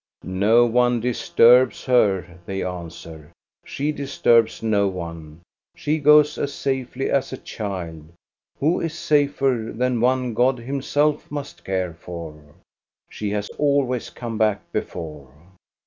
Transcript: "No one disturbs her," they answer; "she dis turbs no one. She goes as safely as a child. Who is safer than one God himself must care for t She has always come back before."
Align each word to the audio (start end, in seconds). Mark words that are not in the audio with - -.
"No 0.23 0.65
one 0.65 0.99
disturbs 0.99 1.85
her," 1.85 2.39
they 2.47 2.63
answer; 2.63 3.31
"she 3.63 3.91
dis 3.91 4.17
turbs 4.17 4.63
no 4.63 4.87
one. 4.87 5.41
She 5.75 5.99
goes 5.99 6.39
as 6.39 6.51
safely 6.55 7.11
as 7.11 7.31
a 7.31 7.37
child. 7.37 8.09
Who 8.59 8.79
is 8.81 8.97
safer 8.97 9.71
than 9.71 10.01
one 10.01 10.33
God 10.33 10.57
himself 10.57 11.29
must 11.29 11.63
care 11.63 11.93
for 11.93 12.33
t 12.33 12.39
She 13.11 13.29
has 13.29 13.47
always 13.59 14.09
come 14.09 14.39
back 14.39 14.71
before." 14.71 15.29